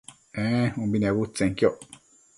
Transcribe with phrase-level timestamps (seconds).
[0.43, 1.77] ee umbi nebudtsenquioc